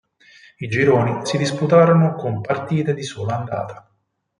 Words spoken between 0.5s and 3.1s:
I gironi si disputarono con partite di